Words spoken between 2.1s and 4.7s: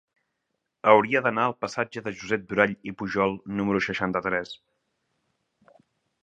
Josep Durall i Pujol número seixanta-tres.